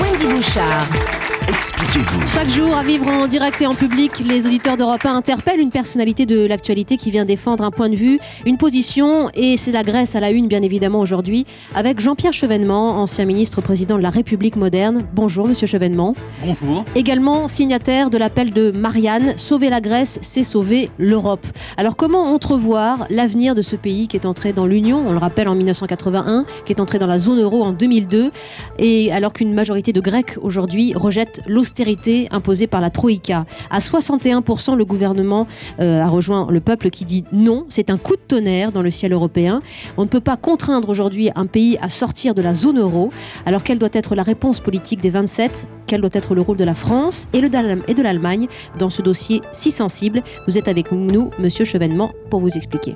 [0.00, 1.35] Wendy Bouchard.
[1.48, 2.26] Expliquez-vous.
[2.26, 5.70] Chaque jour, à vivre en direct et en public, les auditeurs d'Europe 1 interpellent une
[5.70, 9.82] personnalité de l'actualité qui vient défendre un point de vue, une position, et c'est la
[9.82, 11.44] Grèce à la une, bien évidemment, aujourd'hui,
[11.74, 15.04] avec Jean-Pierre Chevènement, ancien ministre président de la République moderne.
[15.14, 16.14] Bonjour, monsieur Chevènement.
[16.44, 16.84] Bonjour.
[16.94, 21.46] Également signataire de l'appel de Marianne, sauver la Grèce, c'est sauver l'Europe.
[21.76, 25.48] Alors, comment entrevoir l'avenir de ce pays qui est entré dans l'Union, on le rappelle
[25.48, 28.30] en 1981, qui est entré dans la zone euro en 2002,
[28.78, 33.46] et alors qu'une majorité de Grecs aujourd'hui rejette l'austérité imposée par la Troïka.
[33.70, 35.46] À 61%, le gouvernement
[35.80, 37.66] euh, a rejoint le peuple qui dit non.
[37.68, 39.62] C'est un coup de tonnerre dans le ciel européen.
[39.96, 43.10] On ne peut pas contraindre aujourd'hui un pays à sortir de la zone euro.
[43.44, 46.64] Alors quelle doit être la réponse politique des 27 Quel doit être le rôle de
[46.64, 48.48] la France et, de l'Allemagne
[48.78, 50.22] dans ce dossier si sensible?
[50.46, 52.94] Vous êtes avec nous, monsieur Chevènement, pour vous expliquer.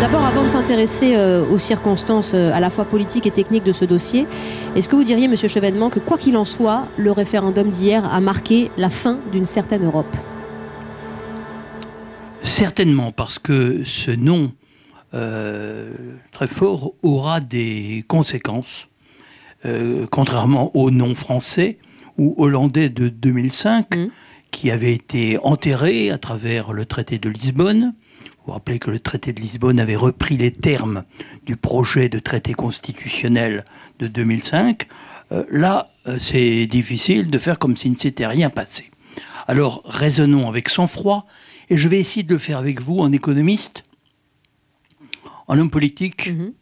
[0.00, 3.72] D'abord, avant de s'intéresser euh, aux circonstances euh, à la fois politiques et techniques de
[3.72, 4.26] ce dossier,
[4.74, 8.18] est-ce que vous diriez, Monsieur Chevènement, que quoi qu'il en soit, le référendum d'hier a
[8.20, 10.06] marqué la fin d'une certaine Europe?
[12.42, 14.52] Certainement, parce que ce nom
[15.12, 15.92] euh,
[16.32, 18.88] très fort aura des conséquences,
[20.10, 21.76] contrairement au nom français
[22.16, 24.08] ou hollandais de 2005, Mhm.
[24.50, 27.92] qui avait été enterré à travers le traité de Lisbonne.
[28.40, 31.04] Vous vous rappelez que le traité de Lisbonne avait repris les termes
[31.44, 33.64] du projet de traité constitutionnel
[33.98, 34.86] de 2005.
[35.32, 38.90] Euh, là, euh, c'est difficile de faire comme s'il ne s'était rien passé.
[39.46, 41.26] Alors, raisonnons avec sang-froid,
[41.68, 43.82] et je vais essayer de le faire avec vous en économiste,
[45.46, 46.52] en homme politique Mhm.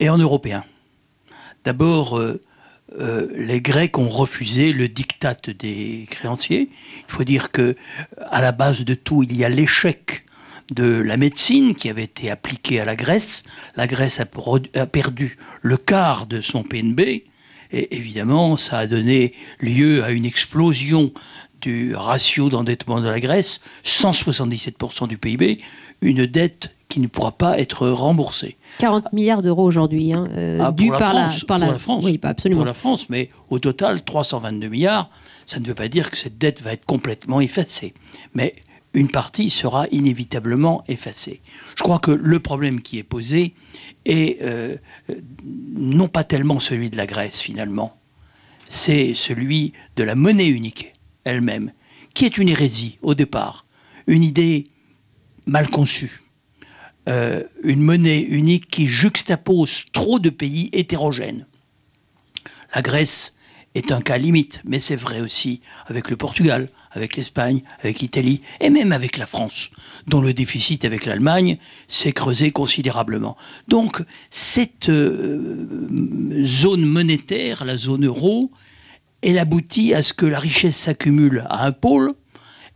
[0.00, 0.64] et en européen.
[1.64, 2.40] D'abord, euh,
[2.98, 6.70] euh, les Grecs ont refusé le diktat des créanciers.
[7.08, 7.76] Il faut dire que
[8.30, 10.25] à la base de tout, il y a l'échec
[10.70, 13.44] de la médecine qui avait été appliquée à la Grèce.
[13.76, 14.26] La Grèce a,
[14.86, 17.24] perdu le quart de son PNB.
[17.72, 21.12] Et évidemment, ça a donné lieu à une explosion
[21.60, 25.60] du ratio d'endettement de la Grèce, 177% du PIB,
[26.00, 28.56] une dette qui ne pourra pas être remboursée.
[28.78, 31.78] 40 milliards d'euros aujourd'hui, hein, euh, Ah, dû la par, France, la, par pour la
[31.78, 32.60] France, Oui, pas absolument.
[32.60, 35.10] Pour la France, mais au total, 322 milliards,
[35.46, 37.94] ça ne veut pas dire que cette dette va être complètement effacée.
[38.34, 38.54] Mais
[38.96, 41.42] une partie sera inévitablement effacée.
[41.76, 43.54] Je crois que le problème qui est posé
[44.06, 44.76] est euh,
[45.10, 45.20] euh,
[45.76, 48.00] non pas tellement celui de la Grèce finalement,
[48.70, 51.72] c'est celui de la monnaie unique elle-même,
[52.14, 53.66] qui est une hérésie au départ,
[54.06, 54.64] une idée
[55.44, 56.22] mal conçue.
[57.08, 61.46] Euh, une monnaie unique qui juxtapose trop de pays hétérogènes.
[62.74, 63.34] La Grèce
[63.74, 68.40] est un cas limite, mais c'est vrai aussi avec le Portugal, avec l'Espagne, avec l'Italie
[68.60, 69.70] et même avec la France,
[70.06, 71.58] dont le déficit avec l'Allemagne
[71.88, 73.36] s'est creusé considérablement.
[73.68, 75.86] Donc cette euh,
[76.42, 78.50] zone monétaire, la zone euro,
[79.22, 82.14] elle aboutit à ce que la richesse s'accumule à un pôle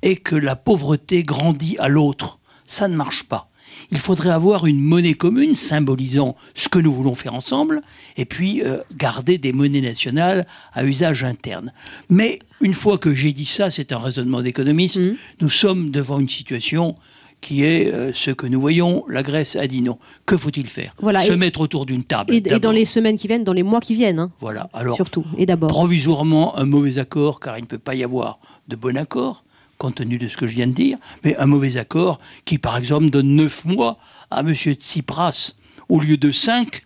[0.03, 2.39] et que la pauvreté grandit à l'autre.
[2.67, 3.50] Ça ne marche pas.
[3.93, 7.83] Il faudrait avoir une monnaie commune symbolisant ce que nous voulons faire ensemble
[8.17, 11.73] et puis euh, garder des monnaies nationales à usage interne.
[12.09, 15.17] Mais une fois que j'ai dit ça, c'est un raisonnement d'économiste, Mhm.
[15.41, 16.95] nous sommes devant une situation
[17.41, 19.05] qui est euh, ce que nous voyons.
[19.09, 19.99] La Grèce a dit non.
[20.27, 20.95] Que faut-il faire?
[21.01, 22.35] Voilà, Se et- mettre autour d'une table.
[22.35, 24.69] Et, et dans les semaines qui viennent, dans les mois qui viennent, hein, Voilà.
[24.75, 25.71] Alors, surtout, et d'abord.
[25.71, 29.43] provisoirement un mauvais accord, car il ne peut pas y avoir de bon accord,
[29.81, 32.77] compte tenu de ce que je viens de dire, mais un mauvais accord qui, par
[32.77, 33.99] exemple, donne neuf mois
[34.31, 34.55] à M.
[34.55, 35.55] Tsipras
[35.89, 36.83] au lieu de cinq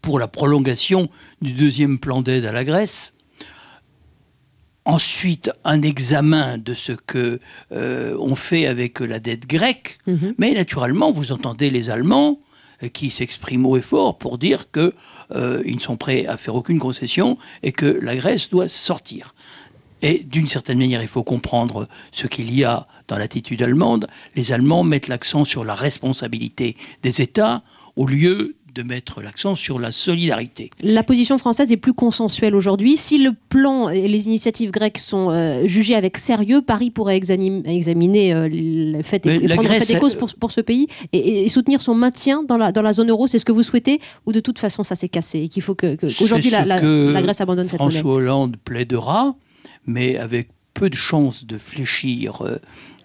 [0.00, 1.10] pour la prolongation
[1.42, 3.12] du deuxième plan d'aide à la Grèce.
[4.84, 7.40] Ensuite, un examen de ce que
[7.72, 9.98] euh, on fait avec la dette grecque.
[10.06, 10.34] Mhm.
[10.38, 12.38] Mais naturellement, vous entendez les Allemands
[12.84, 14.94] euh, qui s'expriment haut et fort pour dire que
[15.32, 19.34] euh, ils ne sont prêts à faire aucune concession et que la Grèce doit sortir.
[20.02, 24.06] Et d'une certaine manière, il faut comprendre ce qu'il y a dans l'attitude allemande.
[24.36, 27.62] Les Allemands mettent l'accent sur la responsabilité des États
[27.96, 30.70] au lieu de mettre l'accent sur la solidarité.
[30.84, 32.96] La position française est plus consensuelle aujourd'hui.
[32.96, 37.66] Si le plan et les initiatives grecques sont euh, jugées avec sérieux, Paris pourrait exanim-
[37.66, 40.86] examiner euh, le fait et, prendre Grèce fait et a- cause pour, pour ce pays
[41.12, 43.26] et, et soutenir son maintien dans la, dans la zone euro.
[43.26, 45.74] C'est ce que vous souhaitez ou de toute façon ça s'est cassé et qu'il faut
[45.74, 46.78] que, aujourd'hui la
[47.22, 47.94] Grèce abandonne cette monnaie?
[47.94, 49.34] François Hollande plaidera,
[49.88, 52.58] mais avec peu de chances de fléchir, euh,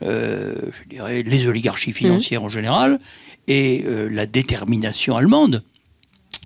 [0.03, 2.99] euh, je dirais, les oligarchies financières en général
[3.47, 5.63] et euh, la détermination allemande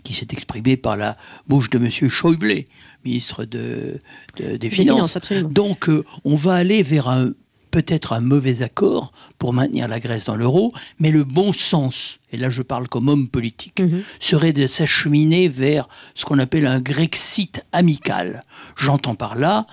[0.04, 1.18] qui s'est exprimée par la
[1.48, 1.90] bouche de M.
[2.10, 2.64] Schäuble,
[3.04, 4.00] ministre de,
[4.38, 5.18] de- des Des Finances.
[5.44, 7.32] Donc, euh, on va aller vers un
[7.72, 12.38] peut-être un mauvais accord pour maintenir la Grèce dans l'euro, mais le bon sens, et
[12.38, 14.02] là je parle comme homme politique, Mhm.
[14.20, 18.42] serait de s'acheminer vers ce qu'on appelle un Grexit amical.
[18.78, 19.68] J'entends par là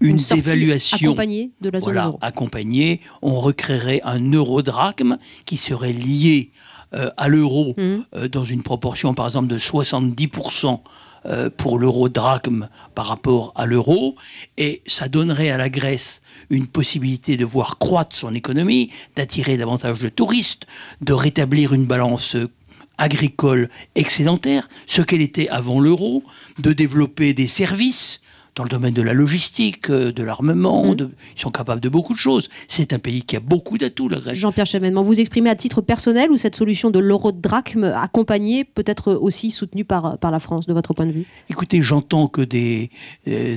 [0.00, 2.18] une, dévaluation accompagnée de la zone voilà, euro.
[2.22, 6.50] accompagné, on recréerait un eurodrachme qui serait lié
[6.94, 8.04] euh, à l'euro Mhm.
[8.16, 10.80] euh, dans une proportion, par exemple, de 70%
[11.26, 14.16] euh, pour l'euro-drachme par rapport à l'euro,
[14.56, 19.98] et ça donnerait à la Grèce une possibilité de voir croître son économie, d'attirer davantage
[19.98, 20.66] de touristes,
[21.02, 22.48] de rétablir une balance euh,
[22.96, 26.22] agricole excédentaire, ce qu'elle était avant l'euro,
[26.58, 28.20] de développer des services
[28.56, 30.94] dans le domaine de la logistique, euh, de l'armement, Mhm.
[30.96, 32.48] de- ils sont capables de beaucoup de choses.
[32.68, 34.36] C'est un pays qui a beaucoup d'atouts, la Grèce.
[34.38, 38.64] Jean-Pierre Chevènement, vous exprimez à titre personnel ou cette solution de l'euro de drachme accompagnée,
[38.64, 41.26] peut-être aussi soutenue par, par la France, de votre point de vue?
[41.48, 42.90] Écoutez, j'entends que des,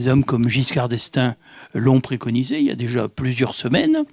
[0.08, 1.36] hommes comme Giscard d'Estaing
[1.74, 4.04] l'ont préconisé il y a déjà plusieurs semaines.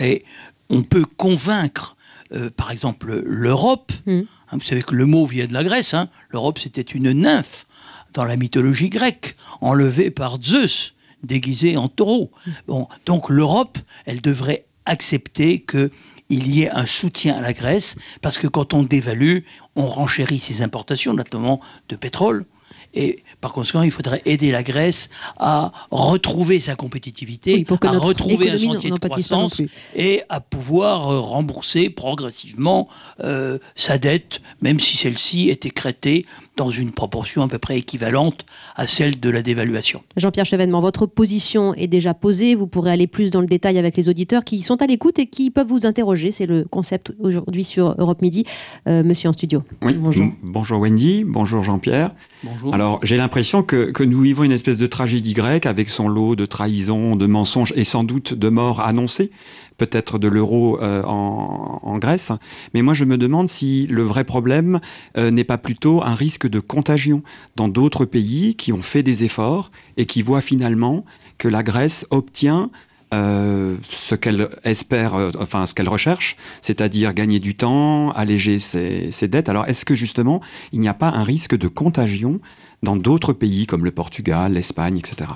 [0.00, 0.24] Et
[0.70, 1.96] on peut convaincre,
[2.32, 3.92] euh, par exemple, l'Europe.
[4.06, 4.20] Mm.
[4.20, 5.94] Hein, vous savez que le mot vient de la Grèce.
[5.94, 6.08] hein.
[6.30, 7.66] L'Europe, c'était une nymphe
[8.14, 12.30] dans la mythologie grecque, enlevée par Zeus, déguisée en taureau.
[12.66, 15.90] Bon, donc l'Europe, elle devrait accepter que
[16.30, 19.40] il y ait un soutien à la Grèce, parce que quand on dévalue,
[19.76, 22.46] on renchérit ses importations, notamment de pétrole.
[22.94, 27.88] Et par conséquent, il faudrait aider la Grèce à retrouver sa compétitivité, Oui, pour que
[27.88, 29.60] à retrouver un sentier de croissance
[29.96, 32.88] et à pouvoir euh, rembourser progressivement
[33.20, 36.24] euh, sa dette, même si celle-ci est écrêtée
[36.56, 38.46] dans une proportion à peu près équivalente
[38.76, 40.02] à celle de la dévaluation.
[40.16, 42.54] Jean-Pierre Chevènement, votre position est déjà posée.
[42.54, 45.26] Vous pourrez aller plus dans le détail avec les auditeurs qui sont à l'écoute et
[45.26, 46.30] qui peuvent vous interroger.
[46.32, 48.44] C'est le concept aujourd'hui sur Europe Midi.
[48.88, 49.62] Euh, monsieur en studio.
[49.82, 50.26] Oui, Bonjour.
[50.42, 52.12] bonjour Wendy, bonjour Jean-Pierre.
[52.42, 52.74] Bonjour.
[52.74, 56.36] Alors j'ai l'impression que, que nous vivons une espèce de tragédie grecque avec son lot
[56.36, 59.30] de trahisons, de mensonges et sans doute de morts annoncées,
[59.78, 62.30] peut-être de l'euro euh, en, en Grèce.
[62.74, 64.80] Mais moi je me demande si le vrai problème
[65.16, 67.22] euh, n'est pas plutôt un risque de contagion
[67.56, 71.04] dans d'autres pays qui ont fait des efforts et qui voient finalement
[71.38, 72.70] que la Grèce obtient
[73.12, 79.12] euh, ce qu'elle espère, euh, enfin ce qu'elle recherche, c'est-à-dire gagner du temps, alléger ses,
[79.12, 79.48] ses dettes.
[79.48, 80.40] Alors est-ce que justement
[80.72, 82.40] il n'y a pas un risque de contagion
[82.82, 85.30] dans d'autres pays comme le Portugal, l'Espagne, etc.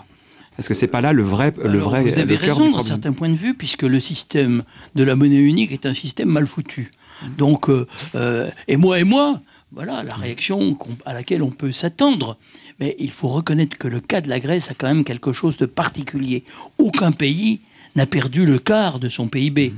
[0.59, 2.65] Est-ce que c'est pas là le vrai, le Alors, vrai, vous avez le raison du
[2.65, 2.85] dans problème?
[2.85, 4.65] certains points de vue, puisque le système
[4.97, 6.91] de la monnaie unique est un système mal foutu.
[7.37, 9.41] Donc, euh, et moi et moi,
[9.73, 12.37] voilà la réaction qu'on- à laquelle on peut s'attendre.
[12.81, 15.57] Mais il faut reconnaître que le cas de la Grèce a quand même quelque chose
[15.59, 16.45] de particulier.
[16.79, 17.61] Aucun pays
[17.97, 19.75] n'a perdu le quart de son PIB.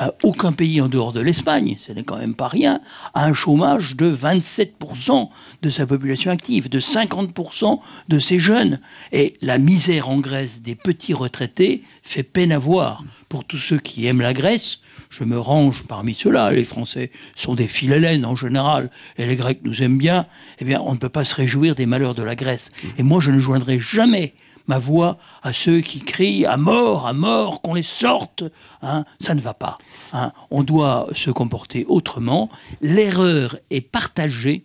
[0.00, 2.80] Euh, aucun pays en dehors de l'Espagne, ce n'est quand même pas rien,
[3.12, 5.28] a un chômage de 27%
[5.60, 7.78] de sa population active, de 50%
[8.08, 8.80] de ses jeunes.
[9.12, 13.04] Et la misère en Grèce des petits retraités fait peine à voir.
[13.28, 14.80] Pour tous ceux qui aiment la Grèce,
[15.10, 16.52] je me range parmi ceux-là.
[16.52, 20.26] Les Français sont des philhellènes en général, et les Grecs nous aiment bien.
[20.58, 22.70] Eh bien, on ne peut pas se réjouir des malheurs de la Grèce.
[22.96, 24.32] Et moi, je ne joindrai jamais
[24.66, 28.44] ma voix à ceux qui crient à mort, à mort, qu'on les sorte.
[28.82, 29.78] Hein, ça ne va pas.
[30.12, 30.32] hein.
[30.50, 32.48] On doit se comporter autrement.
[32.80, 34.64] L'erreur est partagée.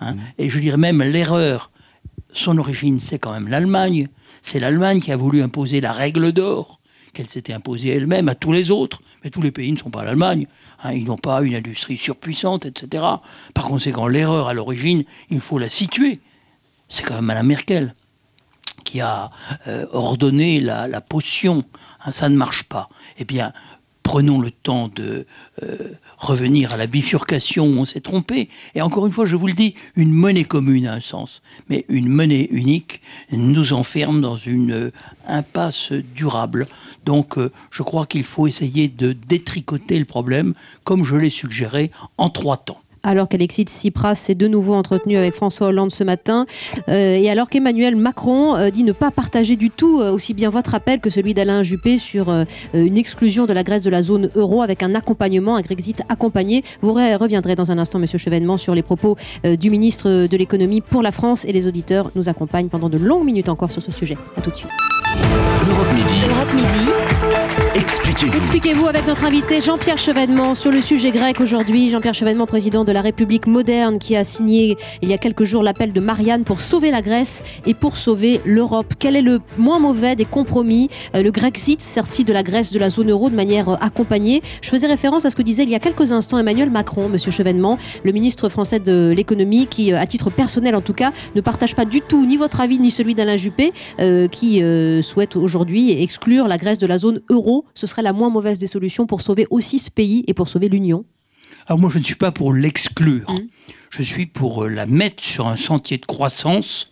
[0.00, 1.70] hein, Et je dirais même l'erreur,
[2.32, 4.08] son origine, c'est quand même l'Allemagne.
[4.42, 6.80] C'est l'Allemagne qui a voulu imposer la règle d'or
[7.14, 9.00] qu'elle s'était imposée elle-même à tous les autres.
[9.24, 10.46] Mais tous les pays ne sont pas l'Allemagne.
[10.84, 13.04] hein, ils n'ont pas une industrie surpuissante, etc.
[13.54, 16.20] Par conséquent, l'erreur à l'origine, il faut la situer.
[16.88, 17.94] C'est quand même Mme Merkel
[18.84, 19.30] qui a
[19.66, 21.64] euh, ordonné la, potion.
[22.04, 22.88] Hein, ça ne marche pas.
[23.18, 23.52] Eh bien,
[24.02, 25.26] prenons le temps de
[25.62, 28.48] euh, revenir à la bifurcation où on s'est trompé.
[28.74, 31.84] Et encore une fois, je vous le dis, une monnaie commune a un sens, mais
[31.88, 34.92] une monnaie unique nous enferme dans une euh,
[35.26, 36.66] impasse durable.
[37.04, 37.36] Donc,
[37.70, 40.54] je crois qu'il faut essayer de détricoter le problème,
[40.84, 42.80] comme je l'ai suggéré, en trois temps.
[43.08, 46.44] Alors qu'Alexis Tsipras s'est de nouveau entretenu avec François Hollande ce matin,
[46.90, 50.50] euh, et alors qu'Emmanuel Macron euh, dit ne pas partager du tout euh, aussi bien
[50.50, 54.02] votre appel que celui d'Alain Juppé sur euh, une exclusion de la Grèce de la
[54.02, 56.62] zone euro avec un accompagnement, un Grexit accompagné.
[56.82, 60.36] Vous re- reviendrez dans un instant, Monsieur Chevènement, sur les propos euh, du ministre de
[60.36, 63.80] l'économie pour la France et les auditeurs nous accompagnent pendant de longues minutes encore sur
[63.80, 64.18] ce sujet.
[64.36, 64.70] À tout de suite.
[65.70, 66.14] Europe Midi.
[66.28, 66.87] Europe Midi.
[68.18, 68.88] Explique Expliquez-vous.
[68.88, 71.90] Avec notre invité Jean-Pierre Chevènement sur le sujet grec aujourd'hui.
[71.90, 75.62] Jean-Pierre Chevènement, président de la République moderne, qui a signé il y a quelques jours
[75.62, 78.94] l'appel de Marianne pour sauver la Grèce et pour sauver l'Europe.
[78.98, 82.80] Quel est le moins mauvais des compromis euh, Le Grexit, sorti de la Grèce de
[82.80, 84.42] la zone euro de manière euh, accompagnée?
[84.62, 87.30] Je faisais référence à ce que disait il y a quelques instants Emmanuel Macron, monsieur
[87.30, 91.40] Chevènement, le ministre français de l'économie, qui, euh, à titre personnel en tout cas, ne
[91.40, 93.72] partage pas du tout ni votre avis ni celui d'Alain Juppé,
[94.32, 94.62] qui
[95.02, 97.64] souhaite aujourd'hui exclure la Grèce de la zone euro.
[97.74, 100.68] Ce serait la moins mauvaise des solutions pour sauver aussi ce pays et pour sauver
[100.68, 101.04] l'Union
[101.66, 103.30] Alors moi, je ne suis pas pour l'exclure.
[103.30, 103.48] Mmh.
[103.90, 106.90] Je suis pour la mettre sur un sentier de croissance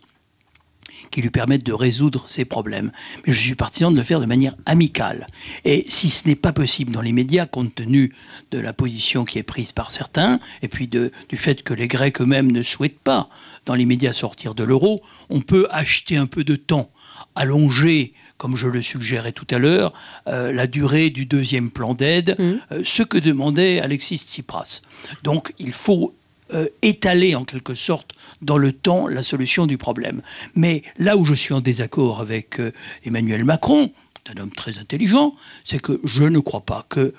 [1.11, 2.91] qui lui permette de résoudre ses problèmes.
[3.25, 5.27] Mais je suis partisan de le faire de manière amicale.
[5.65, 8.13] Et si ce n'est pas possible dans les médias, compte tenu
[8.51, 11.87] de la position qui est prise par certains, et puis de, du fait que les
[11.87, 13.29] Grecs eux-mêmes ne souhaitent pas
[13.65, 16.91] dans les médias sortir de l'euro, on peut acheter un peu de temps,
[17.35, 19.93] allonger comme je le suggérais tout à l'heure,
[20.27, 22.43] euh, la durée du deuxième plan d'aide, mmh.
[22.71, 24.81] euh, ce que demandait Alexis Tsipras.
[25.23, 26.15] Donc il faut
[26.53, 30.21] euh, étaler en quelque sorte dans le temps la solution du problème.
[30.55, 32.61] Mais là où je suis en désaccord avec
[33.03, 33.91] Emmanuel Macron,
[34.29, 37.13] un homme très intelligent, c'est que je ne crois pas que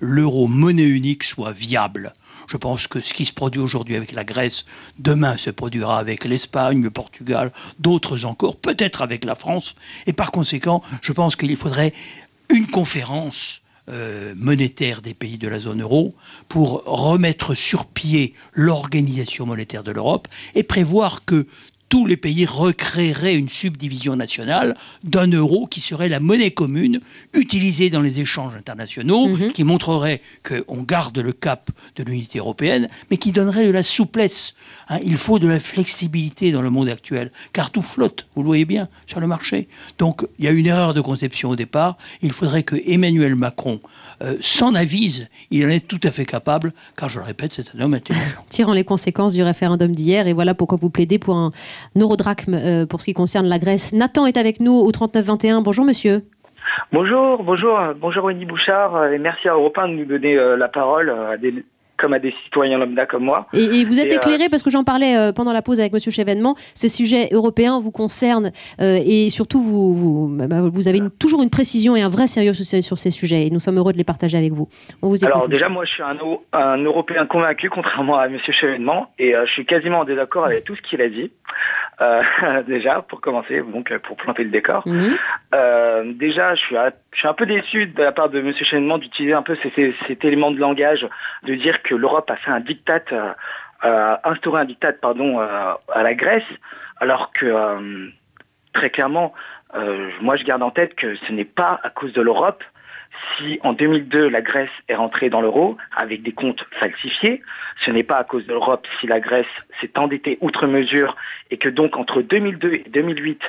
[0.00, 2.12] l'euro monnaie unique soit viable.
[2.48, 4.64] Je pense que ce qui se produit aujourd'hui avec la Grèce,
[4.98, 9.74] demain se produira avec l'Espagne, le Portugal, d'autres encore, peut-être avec la France.
[10.06, 11.92] Et par conséquent, je pense qu'il faudrait
[12.48, 16.14] une conférence euh, monétaire des pays de la zone euro
[16.48, 21.48] pour remettre sur pied l'organisation monétaire de l'Europe et prévoir que
[21.92, 27.00] tous les pays recréeraient une subdivision nationale d'un euro qui serait la monnaie commune
[27.34, 29.52] utilisée dans les échanges internationaux, mhm.
[29.52, 34.54] qui montrerait qu'on garde le cap de l'unité européenne, mais qui donnerait de la souplesse.
[34.88, 35.00] Hein.
[35.04, 38.64] il faut de la flexibilité dans le monde actuel, car tout flotte, vous le voyez
[38.64, 39.68] bien, sur le marché.
[39.98, 41.98] Donc il y a une erreur de conception au départ.
[42.22, 43.82] Il faudrait que Emmanuel Macron
[44.22, 45.28] euh, s'en avise.
[45.50, 48.24] Il en est tout à fait capable, car je le répète, c'est un homme intelligent.
[48.48, 51.52] Tirant les conséquences du référendum d'hier, et voilà pourquoi vous plaidez pour un
[51.94, 53.92] neurodrachme euh, pour ce qui concerne la Grèce.
[53.92, 55.62] Nathan est avec nous au 3921.
[55.62, 56.22] Bonjour monsieur.
[56.92, 60.68] Bonjour, bonjour, bonjour Wendy Bouchard et merci à Europe 1 de nous donner euh, la
[60.68, 61.12] parole
[62.02, 63.46] comme à des citoyens lambda comme moi.
[63.54, 66.10] Et, vous êtes euh, éclairé, parce que j'en parlais euh, pendant la pause avec Monsieur
[66.10, 71.00] Chevènement, ces sujets européens vous concernent euh, et surtout vous, vous, bah, bah, vous avez
[71.20, 73.98] toujours une précision et un vrai sérieux sur, ces sujets et nous sommes heureux de
[73.98, 74.68] les partager avec vous.
[75.00, 76.16] On vous Alors déjà, moi je suis un,
[76.52, 80.74] un, Européen convaincu, contrairement à Monsieur Chevènement, et je suis quasiment en désaccord avec tout
[80.74, 81.30] ce qu'il a dit.
[82.00, 82.22] Euh,
[82.66, 84.86] déjà pour commencer, donc pour planter le décor.
[84.86, 85.16] Mhm.
[85.54, 86.76] Euh, déjà, je suis,
[87.12, 89.56] je suis un peu déçu de la part de Monsieur Chevènement d'utiliser un peu
[90.06, 91.06] cet élément de langage,
[91.44, 93.04] de dire que l'Europe a fait un diktat,
[93.84, 96.44] euh, instauré un diktat, pardon, à la Grèce,
[96.98, 98.10] alors que
[98.72, 99.34] très clairement,
[100.20, 102.62] moi je garde en tête que ce n'est pas à cause de l'Europe
[103.36, 107.42] si en 2002 la Grèce est rentrée dans l'euro avec des comptes falsifiés,
[107.84, 109.46] ce n'est pas à cause de l'Europe si la Grèce
[109.80, 111.16] s'est endettée outre mesure
[111.50, 113.40] et que donc entre 2002 et 2008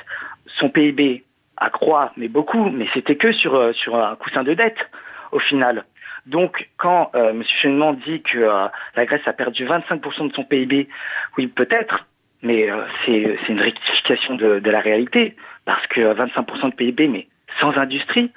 [0.58, 1.24] son PIB
[1.56, 4.88] accroît, mais beaucoup, mais c'était que sur, euh, sur un coussin de dette
[5.32, 5.84] au final.
[6.26, 7.42] Donc, quand euh, M.
[7.44, 8.66] Chenement dit que euh,
[8.96, 10.88] la Grèce a perdu 25% de son PIB,
[11.36, 12.06] oui, peut-être,
[12.42, 12.68] mais
[13.04, 17.26] c'est une rectification de, de, la réalité, parce que 25% de PIB, mais
[17.60, 18.32] sans industrie,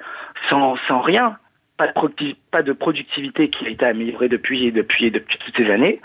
[0.49, 1.37] sans, sans rien,
[1.77, 6.01] pas de, pas de productivité qui a été améliorée depuis, depuis, depuis toutes ces années.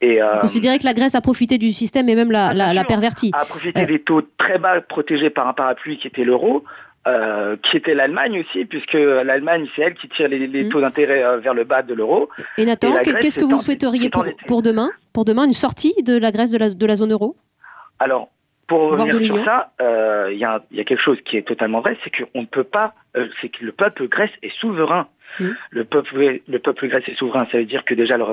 [0.00, 2.84] Et, euh, Vous considérez que la Grèce a profité du système et même la, la,
[2.84, 3.86] perverti A profité euh.
[3.86, 6.64] des taux très bas protégés par un parapluie qui était l'euro,
[7.06, 10.68] euh, qui était l'Allemagne aussi, puisque l'Allemagne, c'est elle qui tire les, les mmh.
[10.70, 12.30] taux d'intérêt vers le bas de l'euro.
[12.56, 16.30] Et Nathan, qu'est-ce que vous souhaiteriez pour, pour, demain Pour demain, une sortie de la
[16.30, 17.36] Grèce de la, de la zone euro?
[17.98, 18.30] Alors,
[18.70, 22.10] pour revenir sur ça, il euh, y, a, quelque chose qui est totalement vrai, c'est
[22.16, 25.08] qu'on ne peut pas, euh, c'est que le peuple grec est souverain.
[25.70, 28.24] Le, peuple, le peuple grec est souverain, ça veut dire que déjà le,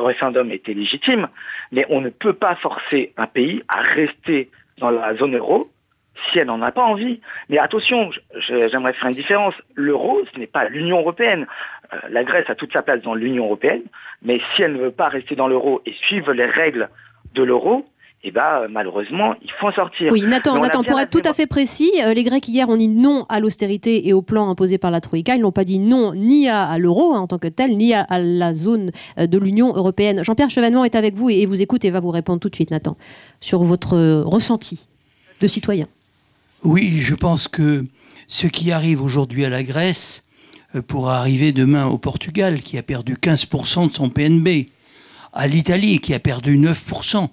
[0.00, 1.28] référendum était légitime,
[1.70, 5.70] mais on ne peut pas forcer un pays à rester dans la zone euro
[6.32, 7.20] si elle n'en a pas envie.
[7.48, 9.54] Mais attention, j'aimerais faire une différence.
[9.76, 11.46] L'euro, ce n'est pas l'Union européenne.
[11.92, 13.82] Euh, la Grèce a toute sa place dans l'Union européenne,
[14.22, 16.88] mais si elle ne veut pas rester dans l'euro et suivre les règles
[17.34, 17.86] de l'euro,
[18.22, 20.12] eh ben, malheureusement, il faut en sortir.
[20.12, 22.88] Oui, Nathan, Nathan pour être tout à fait précis, euh, les Grecs hier ont dit
[22.88, 25.36] non à l'austérité et au plan imposé par la Troïka.
[25.36, 28.06] Ils n'ont pas dit non ni à, l'euro hein, en tant que tel, ni à,
[28.18, 30.22] la zone euh, de l'Union européenne.
[30.22, 32.70] Jean-Pierre Chevènement est avec vous et, vous écoute et va vous répondre tout de suite,
[32.70, 32.98] Nathan,
[33.40, 34.86] sur votre euh, ressenti
[35.40, 35.86] de citoyen.
[36.62, 37.86] Oui, je pense que
[38.28, 40.24] ce qui arrive aujourd'hui à la Grèce
[40.86, 44.66] pourra arriver demain au Portugal, qui a perdu 15% de son PNB,
[45.32, 47.30] à l'Italie, qui a perdu 9%.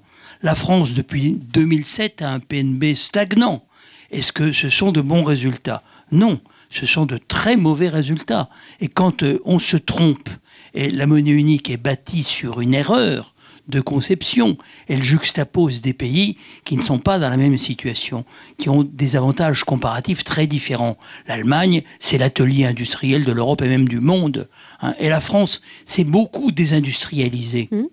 [0.48, 3.66] La France, depuis 2007, a un PNB stagnant.
[4.12, 5.84] Est-ce que ce sont de bons résultats?
[6.14, 6.40] Non.
[6.70, 8.48] ce sont de très mauvais résultats.
[8.80, 10.30] Et quand euh, on se trompe,
[10.74, 13.36] et la monnaie unique est bâtie sur une erreur,
[13.68, 14.58] de conception.
[14.88, 18.24] Elle juxtapose des pays qui ne sont pas dans la même situation,
[18.58, 20.98] qui ont des avantages comparatifs très différents.
[21.28, 24.48] L'Allemagne, c'est l'atelier industriel de l'Europe et même du monde.
[24.82, 24.96] Hein.
[25.00, 27.68] Et la France, c'est beaucoup désindustrialisé.
[27.70, 27.84] Mmh.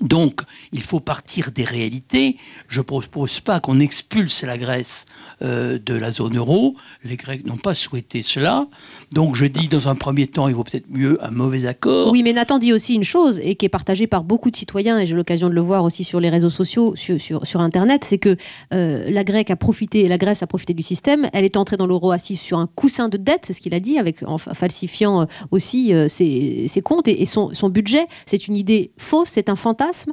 [0.00, 0.40] Donc,
[0.72, 2.36] il faut partir des réalités.
[2.68, 5.06] Je ne propose pas qu'on expulse la Grèce
[5.42, 6.74] euh, de la zone euro.
[7.04, 8.66] Les Grecs n'ont pas souhaité cela.
[9.12, 12.10] Donc, je dis, dans un premier temps, il vaut peut-être mieux un mauvais accord.
[12.10, 14.98] Oui, mais Nathan dit aussi une chose, et qui est partagée par beaucoup de citoyens,
[14.98, 18.36] et j'ai l'occasion de le voir aussi sur les réseaux sociaux, sur, Internet, c'est que
[18.72, 21.28] euh, la, Grèce a profité, la Grèce a profité du système.
[21.32, 23.80] Elle est entrée dans l'euro assise sur un coussin de dette, c'est ce qu'il a
[23.80, 28.06] dit, avec, en falsifiant euh, aussi ses, comptes et, son, son budget.
[28.26, 30.12] C'est une idée fausse, c'est un fantasme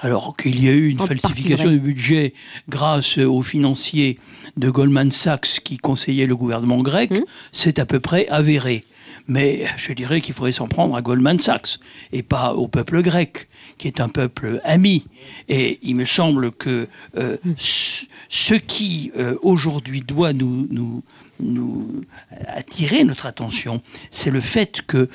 [0.00, 2.32] alors qu'il y a eu une falsification du budget
[2.68, 4.18] grâce aux financiers
[4.56, 7.24] de Goldman Sachs qui conseillaient le gouvernement grec, hum.
[7.52, 8.84] c'est à peu près avéré.
[9.28, 11.78] Mais je dirais qu'il faudrait s'en prendre à Goldman Sachs
[12.12, 15.06] et pas au peuple grec, qui est un peuple ami.
[15.48, 17.54] Et il me semble que euh, hum.
[17.56, 21.02] ce qui euh, aujourd'hui doit nous, nous,
[21.38, 22.02] nous
[22.48, 25.08] attirer notre attention, c'est le fait que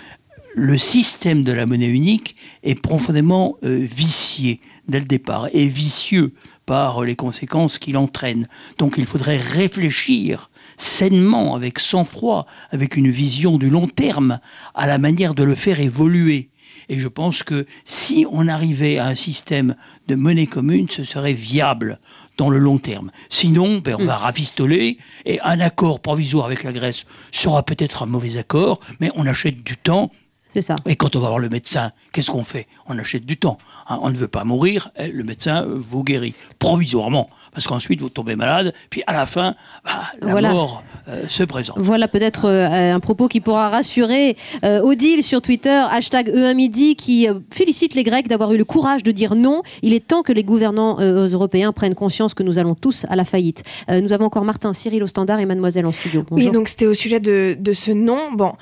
[0.55, 6.33] le système de la monnaie unique est profondément euh, vicié dès le départ, et vicieux
[6.65, 8.47] par les conséquences qu'il entraîne.
[8.77, 14.39] Donc il faudrait réfléchir sainement, avec sang-froid, avec une vision du long terme,
[14.75, 16.49] à la manière de le faire évoluer.
[16.89, 19.75] Et je pense que si on arrivait à un système
[20.07, 21.99] de monnaie commune, ce serait viable
[22.37, 23.11] dans le long terme.
[23.29, 24.21] Sinon, ben, on va mm.
[24.21, 29.27] rafistoler et un accord provisoire avec la Grèce sera peut-être un mauvais accord, mais on
[29.27, 30.11] achète du temps
[30.49, 30.75] c'est ça.
[30.85, 32.67] Et quand on va voir le médecin, qu'est-ce qu'on fait?
[32.87, 33.57] On achète du temps.
[33.87, 38.35] Hein, on ne veut pas mourir, le médecin vous guérit provisoirement, parce qu'ensuite vous tombez
[38.35, 41.77] malade, puis à la fin, bah, la mort euh, se présente.
[41.77, 46.95] Voilà peut-être euh, un propos qui pourra rassurer euh, Odile sur Twitter, hashtag E1 midi,
[46.95, 49.61] qui félicite les Grecs d'avoir eu le courage de dire non.
[49.83, 53.23] Il est temps que les gouvernants européens prennent conscience que nous allons tous à la
[53.23, 53.63] faillite.
[53.89, 56.23] nous avons encore Martin, Cyril au standard et Mademoiselle en studio.
[56.29, 56.47] Bonjour.
[56.47, 58.31] Oui, donc c'était au sujet de, de ce non.
[58.33, 58.53] Bon,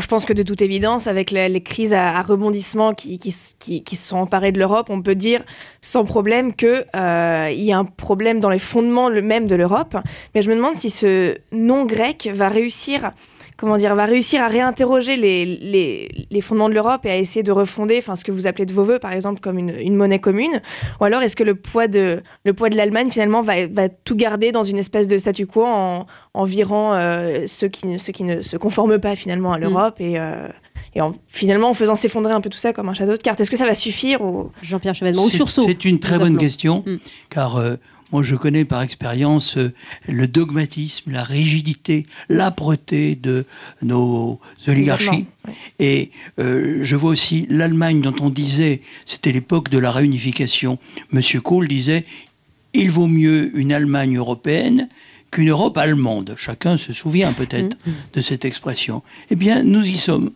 [0.00, 4.08] je pense que de toute évidence, avec les, crises à, rebondissement qui, qui, qui, se
[4.08, 5.44] sont emparées de l'Europe, on peut dire
[5.80, 9.96] sans problème qu'il euh, y a un problème dans les fondements même de l'Europe.
[10.34, 13.12] Mais je me demande si ce non grec va réussir
[13.56, 17.42] comment dire, va réussir à réinterroger les, les, les fondements de l'Europe et à essayer
[17.42, 19.94] de refonder, enfin, ce que vous appelez de vos voeux, par exemple, comme une, une
[19.94, 20.60] monnaie commune
[21.00, 24.16] Ou alors est-ce que le poids de, le poids de l'Allemagne, finalement, va, va tout
[24.16, 28.24] garder dans une espèce de statu quo en, en virant euh, ceux, qui, ceux qui
[28.24, 30.18] ne se conforment pas, finalement, à l'Europe et.
[30.18, 30.48] Euh,
[30.96, 33.40] et en, finalement en faisant s'effondrer un peu tout ça comme un château de cartes?
[33.40, 34.50] Est-ce que ça va suffire ou...
[34.62, 36.96] Jean-Pierre Chevènement, ou sursaut C'est une très bonne question, mm.
[37.30, 37.74] car euh,
[38.14, 39.72] moi, je connais par expérience euh,
[40.06, 43.44] le dogmatisme, la rigidité, l'âpreté de
[43.82, 45.26] nos oligarchies.
[45.80, 50.78] Et euh, je vois aussi l'Allemagne dont on disait, c'était l'époque de la réunification.
[51.10, 52.04] Monsieur Kohl disait,
[52.72, 54.88] il vaut mieux une Allemagne européenne
[55.32, 56.36] qu'une Europe allemande.
[56.36, 57.92] Chacun se souvient peut-être mm.
[58.12, 59.02] de cette expression.
[59.30, 60.30] Eh bien, nous y sommes.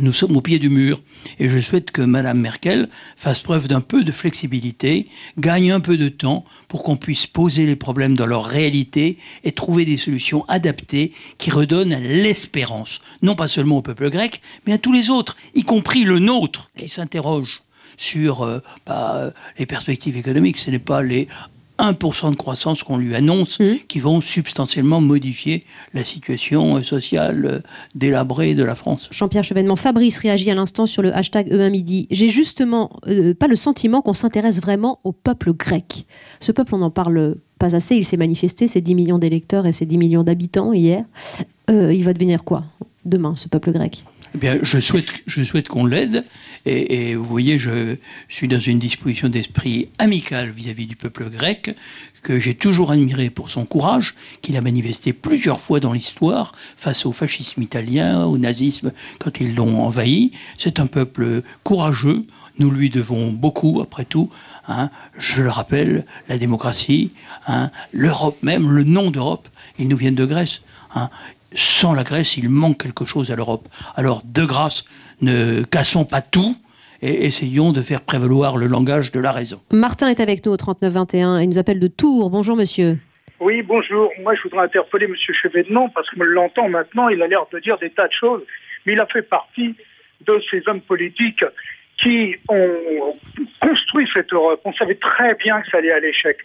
[0.00, 1.02] Nous sommes au pied du mur
[1.38, 5.08] et je souhaite que Mme Merkel fasse preuve d'un peu de flexibilité,
[5.38, 9.52] gagne un peu de temps pour qu'on puisse poser les problèmes dans leur réalité et
[9.52, 14.78] trouver des solutions adaptées qui redonnent l'espérance, non pas seulement au peuple grec, mais à
[14.78, 17.62] tous les autres, y compris le nôtre, qui s'interroge
[17.98, 20.58] sur euh, bah, les perspectives économiques.
[20.58, 21.28] Ce n'est pas les
[21.80, 23.64] 1% de croissance qu'on lui annonce, mmh.
[23.88, 25.64] qui vont substantiellement modifier
[25.94, 27.58] la situation sociale euh,
[27.94, 29.08] délabrée de la France.
[29.10, 32.06] Jean-Pierre Chevènement, Fabrice réagit à l'instant sur le hashtag E1 midi.
[32.10, 36.06] J'ai justement euh, pas le sentiment qu'on s'intéresse vraiment au peuple grec.
[36.40, 37.96] Ce peuple, on n'en parle pas assez.
[37.96, 41.04] Il s'est manifesté, ses 10 millions d'électeurs et ses 10 millions d'habitants hier.
[41.70, 42.64] Euh, il va devenir quoi
[43.04, 44.04] demain, ce peuple grec?
[44.34, 46.24] Eh bien, je souhaite, je souhaite qu'on l'aide.
[46.66, 47.96] Et, vous voyez, je
[48.28, 51.74] suis dans une disposition d'esprit amicale vis-à-vis du peuple grec,
[52.22, 57.06] que j'ai toujours admiré pour son courage, qu'il a manifesté plusieurs fois dans l'histoire face
[57.06, 60.32] au fascisme italien, au nazisme, quand ils l'ont envahi.
[60.58, 62.22] C'est un peuple courageux.
[62.58, 64.28] Nous lui devons beaucoup, après tout.
[64.68, 64.90] Hein.
[65.18, 67.10] Je le rappelle, la démocratie,
[67.46, 70.60] hein, l'Europe même, le nom d'Europe, ils nous viennent de Grèce.
[70.94, 71.08] Hein
[71.54, 73.68] sans la Grèce, il manque quelque chose à l'Europe.
[73.96, 74.84] Alors, de grâce,
[75.20, 76.54] ne cassons pas tout
[77.02, 79.60] et essayons de faire prévaloir le langage de la raison.
[79.72, 82.30] Martin est avec nous au 3921 et nous appelle de Tours.
[82.30, 82.98] Bonjour monsieur.
[83.40, 84.10] Oui, bonjour.
[84.20, 87.58] Moi, je voudrais interpeller monsieur Chevènement parce que me l'entend maintenant, il a l'air de
[87.58, 88.42] dire des tas de choses,
[88.84, 89.74] mais il a fait partie
[90.26, 91.44] de ces hommes politiques
[91.96, 93.16] qui ont
[93.60, 94.60] construit cette Europe.
[94.64, 96.36] On savait très bien que ça allait à l'échec.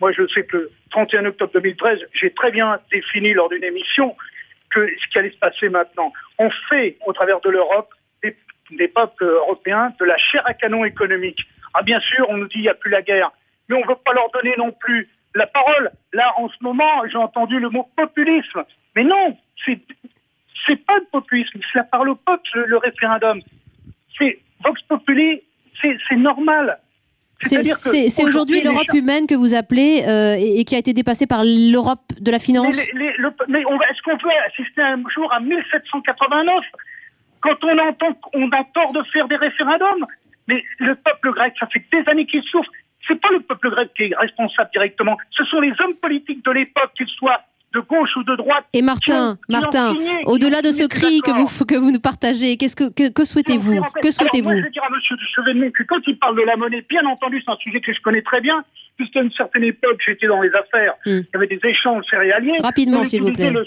[0.00, 4.14] Moi, je sais que le 31 octobre 2013, j'ai très bien défini lors d'une émission
[4.74, 6.12] que, ce qui allait se passer maintenant.
[6.38, 7.92] On fait, au travers de l'Europe,
[8.70, 11.40] des, peuples européens de la chair à canon économique.
[11.74, 13.30] Ah, bien sûr, on nous dit qu'il n'y a plus la guerre,
[13.68, 15.90] mais on ne veut pas leur donner non plus la parole.
[16.12, 18.64] Là, en ce moment, j'ai entendu le mot populisme.
[18.96, 19.80] Mais non, c'est
[20.66, 23.42] c'est pas le populisme, c'est la parole au peuple, le, référendum.
[24.18, 25.42] C'est Vox Populi,
[25.82, 26.78] c'est normal.
[27.42, 32.00] C'est aujourd'hui l'Europe humaine que vous appelez euh, et, qui a été dépassée par l'Europe
[32.20, 33.12] de la finance Mais,
[33.48, 36.64] mais est-ce qu'on peut assister un jour à 1789
[37.40, 40.06] quand on entend qu'on a tort de faire des référendums
[40.48, 42.70] Mais le peuple grec, ça fait des années qu'il souffre.
[43.06, 45.18] C'est pas le peuple grec qui est responsable directement.
[45.30, 47.42] Ce sont les hommes politiques de l'époque, qu'ils soient
[47.74, 48.64] de gauche ou de droite.
[48.72, 49.94] Et Martin, Martin,
[50.26, 54.10] au-delà de ce cri que vous, que vous nous partagez, qu'est-ce que, que, souhaitez-vous Que
[54.10, 55.18] souhaitez-vous Je vais dire à M.
[55.34, 58.00] Chevènement que quand il parle de la monnaie, bien entendu, c'est un sujet que je
[58.00, 58.64] connais très bien,
[58.96, 61.20] puisqu'à une certaine époque, j'étais dans les affaires, hmm.
[61.20, 62.58] il y avait des échanges céréaliers.
[62.62, 63.50] Rapidement, s'il vous plaît.
[63.50, 63.66] Le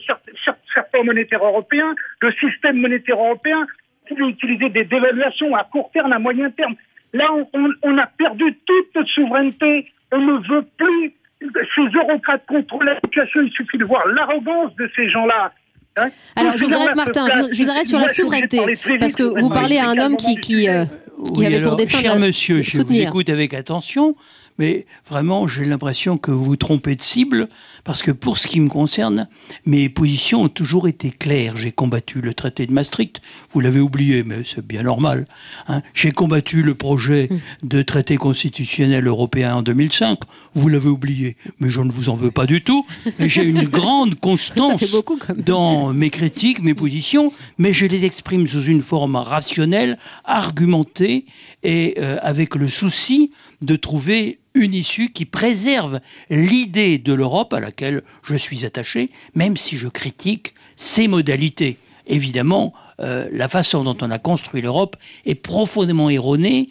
[0.74, 3.68] serpent monétaire européen, le système monétaire européen,
[4.08, 6.76] pouvait utiliser des dévaluations à court terme, à moyen terme.
[7.14, 9.92] Là, on, on a perdu toute notre souveraineté.
[10.14, 13.42] On ne veut plus ces eurocrates contrôlent la situation.
[13.42, 15.52] Il suffit de voir l'arrogance de ces gens-là.
[16.00, 16.10] Hein.
[16.36, 18.60] Alors, je vous arrête, Martin, je, vous arrête sur la souveraineté,
[19.00, 20.86] parce que vous parlez à un homme qui, qui, euh,
[21.34, 24.16] qui avait pour dessein cher monsieur, je vous écoute avec attention,
[24.58, 27.50] mais vraiment, j'ai l'impression que vous vous trompez de cible,
[27.84, 29.28] parce que pour ce qui me concerne,
[29.66, 31.58] mes positions ont toujours été claires.
[31.58, 35.28] J'ai combattu le traité de Maastricht, vous l'avez oublié, mais c'est bien normal.
[35.68, 35.82] Hein.
[35.94, 37.68] J'ai combattu le projet hmm.
[37.68, 40.20] de traité constitutionnel européen en 2005,
[40.54, 42.84] vous l'avez oublié, mais je ne vous en veux pas du tout.
[43.20, 44.96] J'ai une grande constance
[45.38, 51.26] dans mes critiques, mes positions, mais je les exprime sous une forme rationnelle, argumentée,
[51.64, 57.60] et euh, avec le souci de trouver une issue qui préserve l'idée de l'Europe à
[57.60, 61.78] laquelle je suis attaché, même si je critique ses modalités.
[62.08, 66.70] Évidemment, euh, la façon dont on a construit l'Europe est profondément erronée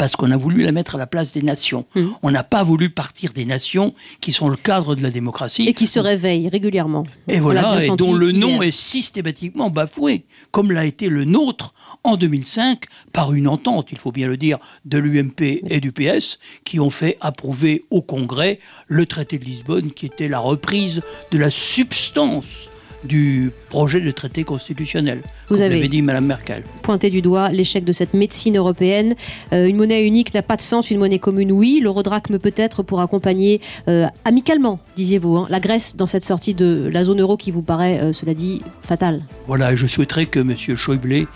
[0.00, 1.84] parce qu'on a voulu la mettre à la place des nations.
[1.94, 2.06] Mmh.
[2.22, 5.68] On n'a pas voulu partir des nations qui sont le cadre de la démocratie.
[5.68, 7.04] Et qui se réveillent régulièrement.
[7.28, 12.16] Et voilà, et dont le nom est systématiquement bafoué, comme l'a été le nôtre en
[12.16, 16.80] 2005 par une entente, il faut bien le dire, de l'UMP et du PS, qui
[16.80, 18.58] ont fait approuver au Congrès
[18.88, 22.70] le traité de Lisbonne, qui était la reprise de la substance
[23.04, 25.22] du projet de traité constitutionnel.
[25.48, 26.64] Vous avez dit, Madame Merkel.
[26.82, 29.14] Pointé du doigt l'échec de cette médecine européenne.
[29.52, 31.80] Euh, une monnaie unique n'a pas de sens, une monnaie commune, oui.
[31.82, 37.04] L'eurodrachme peut-être pour accompagner euh, amicalement, disiez-vous, hein, la Grèce dans cette sortie de la
[37.04, 39.22] zone euro qui vous paraît, euh, cela dit, fatale.
[39.46, 40.54] Voilà, je souhaiterais que M.
[40.76, 41.26] Schäuble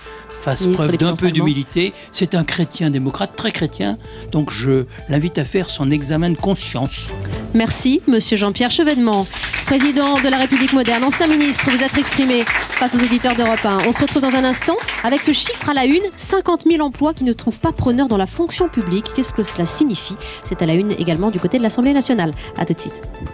[0.42, 1.92] fasse preuve d'un peu d'humilité.
[2.12, 3.96] C'est un chrétien démocrate, très chrétien,
[4.32, 7.10] donc je l'invite à faire son examen de conscience.
[7.54, 9.26] Merci, Monsieur Jean-Pierre Chevènement,
[9.66, 11.53] président de la République moderne, ancien ministre.
[11.62, 13.78] Vous êtes exprimé face aux auditeurs d'Europe 1.
[13.86, 17.14] On se retrouve dans un instant avec ce chiffre à la une 50 000 emplois
[17.14, 19.06] qui ne trouvent pas preneur dans la fonction publique.
[19.14, 20.16] Qu'est-ce que cela signifie?
[20.42, 22.32] C'est à la une également du côté de l'Assemblée nationale.
[22.58, 23.00] A tout de suite.